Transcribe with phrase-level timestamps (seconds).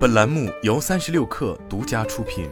[0.00, 2.48] 本栏目由三十六氪独家出品。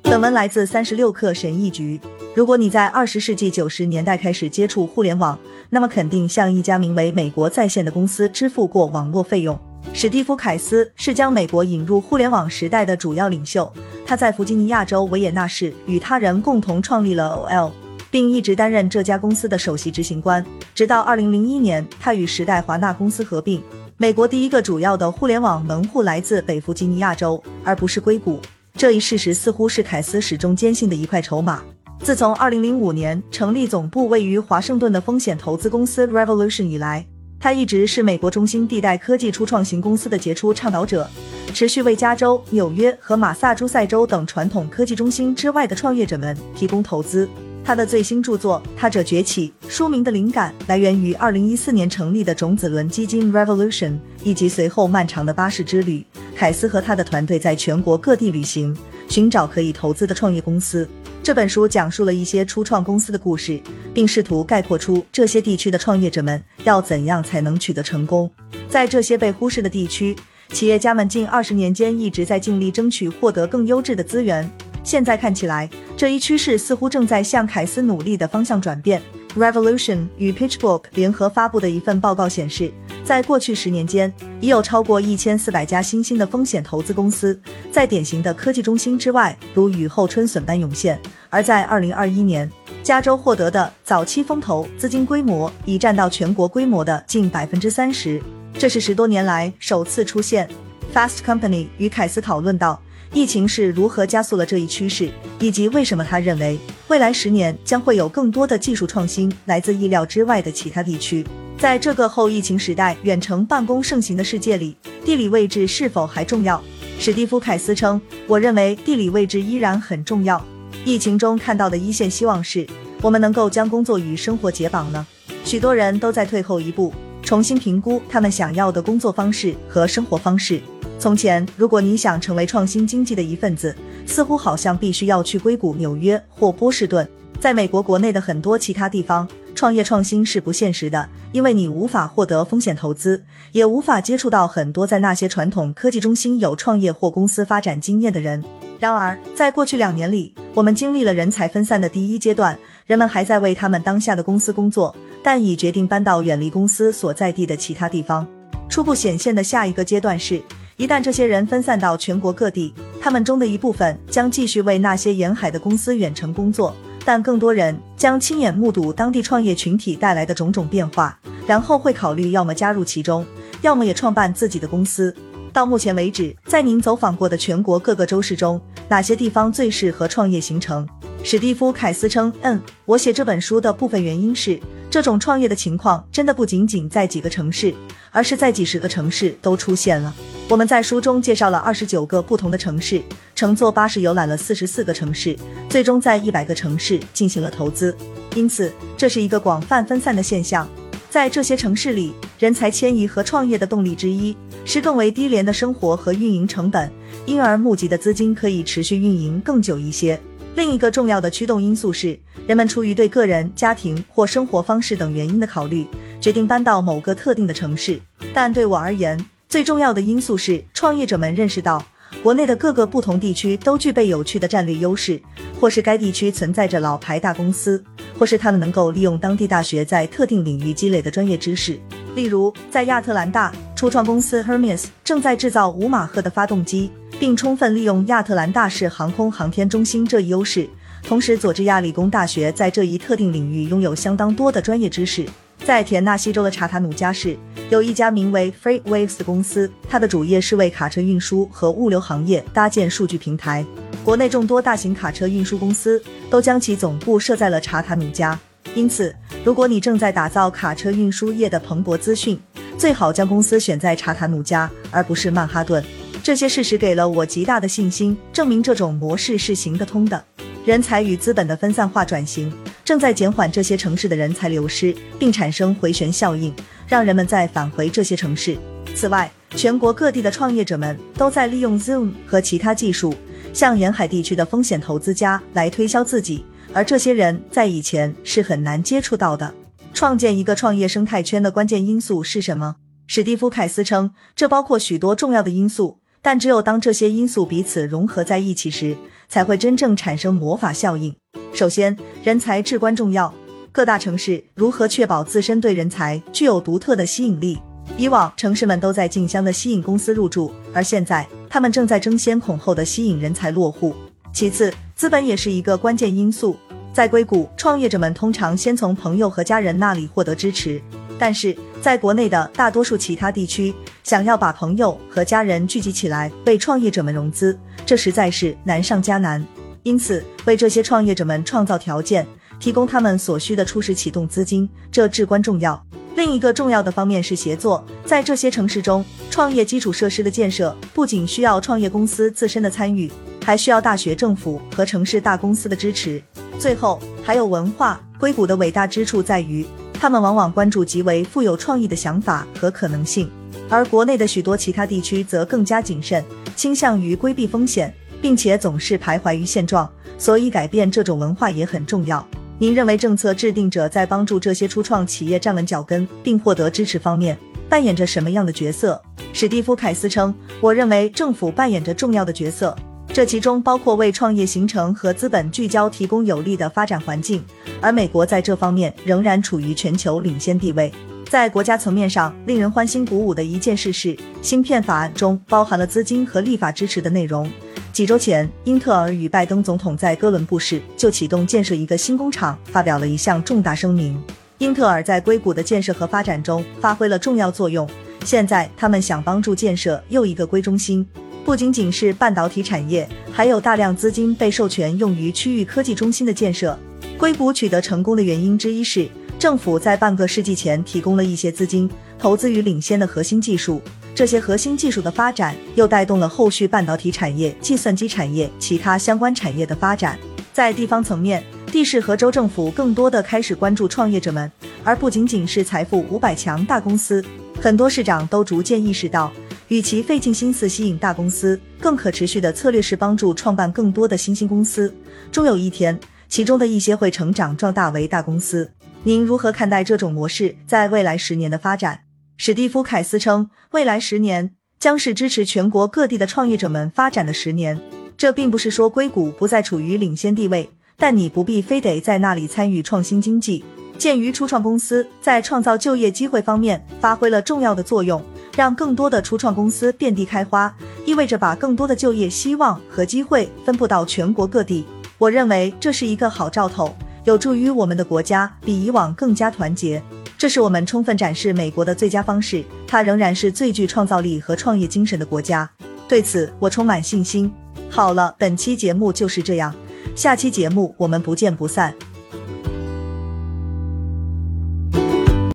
[0.00, 2.00] 本文来自三十六氪神译局。
[2.34, 5.38] 如果你在二十世纪九十年代开始接触互联网，
[5.68, 9.60] 那么肯定向一家名为美国在线的公司支付过网络费用。
[9.92, 13.70] 史蒂夫·凯斯是将美国引入互联网时代的主要领袖。
[14.06, 17.81] 他在弗吉尼亚州维也纳市与他人共同创立了 OL。
[18.12, 23.60] 并一直担任这家公司的首席执行官，直到二零零一年，他与时代华纳公司合并。
[23.96, 28.38] 美国第一个主要的互联网门户来自北弗吉尼亚州，而不是硅谷。
[28.76, 31.62] 这一事实似乎是凯斯始终坚信的一块筹码。
[32.02, 37.06] 自从二零零五年成立总部位于华盛顿的风险投资公司 Revolution 以来，
[37.40, 41.08] 他一直是美国中心地带科技初创型公司的杰出倡导者，
[41.54, 47.26] 持续为加州、纽约和马萨诸塞州等传统科技中心之外的创业者们提供投资。
[47.64, 56.04] 他的最新著作《他者崛起》书名的灵感来源于2014年成立的种子轮基金 Revolution，以及随后漫长的巴士之旅。
[56.34, 58.76] 凯斯和他的团队在全国各地旅行，
[59.08, 60.88] 寻找可以投资的创业公司。
[61.22, 63.60] 这本书讲述了一些初创公司的故事，
[63.94, 68.28] 并试图概括出这些地区的创业者们要怎样才能取得成功。
[68.68, 70.16] 在这些被忽视的地区，
[70.48, 74.50] 企业家们近二十年间一直在尽力争取获得更优质的资源。
[74.84, 79.00] 现在看起来，这一趋势似乎正在向凯斯努力的方向转变。
[79.36, 82.70] Revolution 与 PitchBook 联合发布的一份报告显示，
[83.02, 91.00] 在过去十年间，已有超过一千四百家新兴的风险投资公司在典型的科技中心之外，如雨后春笋般涌现。
[91.30, 92.50] 而在二零二一年，
[92.82, 98.20] 加州获得的早期风投资金规模已占到全国规模的近百分之三十，
[98.58, 100.46] 这是十多年来首次出现。
[100.92, 102.80] Fast Company 与凯斯讨论到。
[103.14, 111.22] 疫情是如何加速了这一趋势，以及为什么他认为未来十年将会有更多的技术创新来自意料之外的其他地区？
[111.58, 116.62] 在这个后疫情时代、远程办公盛行的世界里，地理位置是否还重要？
[116.98, 120.42] 史蒂夫·凯斯称：“我认为地理位置依然很重要。
[120.84, 122.66] 疫情中看到的一线希望是，
[123.02, 125.06] 我们能够将工作与生活解绑呢？
[125.44, 126.94] 许多人都在退后一步，
[127.32, 130.60] 重新评估他们想要的工作方式和生活方式。”
[131.00, 137.08] 从前，如果你想成为创新经济的一份子，似乎好像必须要去硅谷、纽约或波士顿。
[137.40, 148.44] 在美国国内的很多其他地方，创业创新是不现实的，因为你无法获得风险投资，也无法接触到很多在那些传统科技中心有创业或公司发展经验的人。
[148.78, 158.26] 然而，在过去两年里，我们经历了人才分散的第一阶段，人们还在为他们当下的公司工作，但已决定搬到远离公司所在地的其他地方。
[158.68, 160.42] 初步显现的下一个阶段是。
[160.78, 166.74] 一旦这些人分散到全国各地，他们中的一部分将继续为那些沿海的公司远程工作，
[167.04, 171.16] 但更多人将亲眼目睹当地创业群体带来的种种变化，
[171.46, 173.24] 然后会考虑要么加入其中，
[173.60, 175.14] 要么也创办自己的公司。
[175.52, 180.88] 到目前为止，在您走访过的全国各个州市中，哪些地方最适合创业形成？
[181.22, 184.58] 史蒂夫·凯斯称：“嗯，我写这本书的部分原因是，
[184.92, 187.74] 这种创业的情况真的不仅仅在几个城市，
[188.10, 190.14] 而是在几十个城市都出现了。”
[190.50, 193.00] 我们在书中介绍了二十九个不同的城市，
[193.34, 195.34] 乘坐巴士游览了四十四个城市，
[195.66, 197.96] 最终在一百个城市进行了投资。
[198.34, 200.68] 因此，这是一个广泛分散的现象。
[201.08, 204.36] 在这些城市里，人才迁移和创业的动力之一
[204.66, 206.92] 是更为低廉的生活和运营成本，
[207.24, 210.20] 因而募集的资金可以持续运营更久一些。
[210.54, 215.86] 另一个重要的驱动因素是，人们出于对个人、家庭或生活方式等原因的考虑，
[216.20, 217.98] 决定搬到某个特定的城市。
[218.34, 219.18] 但对我而言，
[219.48, 221.82] 最重要的因素是，创业者们认识到，
[222.22, 225.20] 国内的各个不同地区都具备有趣的战略优势，
[225.58, 227.82] 或是该地区存在着老牌大公司，
[228.18, 231.80] 或是他们能够利用当地大学在特定领域积累的专业知识。
[232.14, 236.90] 例如，在亚特兰大，初创公司 Hermes 正在制造五马赫的发动机，
[237.22, 240.68] 并充分利用亚特兰大市航空航天中心这一优势。
[241.04, 245.24] 同时，佐治亚理工大学在这一特定领域拥有相当多的专业知识。
[245.64, 247.38] 在田纳西州的查塔努加市，
[247.70, 253.64] 有一家名为 FreightWaves 的公司，它的主业是为卡车运输和物流行业搭建数据平台。
[254.02, 258.36] 国内众多大型卡车运输公司都将其总部设在了查塔努加。
[258.74, 259.14] 因此，
[259.44, 262.36] 如果你正在打造卡车运输业的蓬勃资讯，
[262.76, 265.80] 最好将公司选在查塔努加，而不是曼哈顿。
[266.22, 270.24] 这些事实给了我极大的信心，证明这种模式是行得通的。
[270.64, 272.52] 人才与资本的分散化转型
[272.84, 276.54] 正在减缓这些城市的人才流失，并产生回旋效应，
[276.86, 278.56] 让人们再返回这些城市。
[278.94, 283.12] 此外，全国各地的创业者们都在利用 Zoom 和其他技术，
[283.52, 289.52] 向沿海地区的风险投资家来推销自己，而这些人在以前是很难接触到的。
[289.92, 292.76] 创建一个创业生态圈的关键因素是什么？
[293.08, 298.96] 史蒂夫·凯斯称，这包括许多重要的因素，但只有当这些因素彼此融合在一起时，
[299.28, 301.12] 才会真正产生魔法效应。
[301.52, 303.34] 首先，人才至关重要。
[303.72, 307.58] 各大城市如何确保自身对人才具有独特的吸引力？
[307.96, 313.92] 以往，城市们都在竞相的吸引公司入驻，而现在，他们正在争先恐后的吸引人才落户。
[314.32, 316.56] 其次，资本也是一个关键因素。
[316.92, 320.80] 在硅谷，创业者们通常先从朋友和家人那里获得支持，
[321.22, 323.72] 但是在国内的大多数其他地区，
[324.02, 329.46] 想要把朋友和家人聚集起来为创业者们融资，这实在是难上加难。
[329.84, 332.26] 因此，为这些创业者们创造条件，
[332.58, 335.80] 提供他们所需的初始启动资金，这至关重要。
[336.16, 343.08] 另一个重要的方面是协作，在这些城市中，创业基础设施的建设不仅需要创业公司自身的参与，
[343.44, 346.20] 还需要大学、政府和城市大公司的支持。
[346.58, 348.00] 最后还有文化。
[348.18, 349.66] 硅谷的伟大之处在于，
[350.02, 353.30] 他们往往关注极为富有创意的想法和可能性，
[353.68, 356.24] 而国内的许多其他地区则更加谨慎，
[356.56, 359.88] 倾向于规避风险，并且总是徘徊于现状。
[360.18, 362.26] 所以，改变这种文化也很重要。
[362.58, 367.38] 您认为政策制定者在帮助这些初创企业站稳脚跟并获得支持方面
[367.68, 369.00] 扮演着什么样的角色？
[369.32, 372.76] 史蒂夫·凯斯称：“我认为政府扮演着重要的角色。”
[373.14, 377.44] 这其中包括为创业形成和资本聚焦提供有利的发展环境，
[377.78, 380.90] 而美国在这方面仍然处于全球领先地位。
[381.28, 387.50] 在国家层面上，令人欢欣鼓舞的一件事是，芯片法案中包含了资金和立法支持的内容。
[387.92, 394.18] 几周前，英特尔与拜登总统在哥伦布市就启动建设一个新工厂发表了一项重大声明。
[394.56, 397.86] 英特尔在硅谷的建设和发展中发挥了重要作用，
[398.24, 401.06] 现在他们想帮助建设又一个硅中心。
[401.44, 406.78] 不仅仅是半导体产业，还有大量资金被授权用于区域科技中心的建设。
[407.18, 409.08] 硅谷取得成功的原因之一是，
[409.38, 413.82] 政府在半个世纪前提供了一些资金，投资于领先的核心技术。
[414.14, 420.18] 这些核心技术的发展，又带动了后续半导体产业、计算机产业、其他相关产业的发展。
[420.52, 424.50] 在地方层面，地市和州政府更多的开始关注创业者们，
[424.84, 427.24] 而不仅仅是财富五百强大公司。
[427.62, 429.32] 很多市长都逐渐意识到。
[429.68, 434.92] 与其费尽心思吸引大公司，更可持续的策略是帮助创办更多的新兴公司。
[435.30, 435.96] 终有一天，
[436.28, 438.68] 其中的一些会成长壮大为大公司。
[439.04, 442.00] 您如何看待这种模式在未来十年的发展？
[442.36, 444.50] 史蒂夫·凯斯称，未来十年
[444.80, 447.80] 将是支持全国各地的创业者们发展的十年。
[448.16, 453.64] 这并不是说硅谷不再处于领先地位，但你不必非得在那里参与创新经济。
[454.02, 458.20] 鉴于初创公司在创造就业机会方面发挥了重要的作用。
[458.56, 460.74] 让更多的初创公司遍地开花，
[461.06, 464.84] 意味着把更多的就业希望和机会分布到全国各地。
[465.18, 470.02] 我认为这是一个好兆头，有助于我们的国家比以往更加团结。
[470.36, 472.64] 这是我们充分展示美国的最佳方式。
[472.88, 475.70] 它仍然是最具创造力和创业精神的国家。
[476.08, 477.50] 对此，我充满信心。
[477.88, 479.72] 好了，本期节目就是这样，
[480.16, 481.94] 下期节目我们不见不散。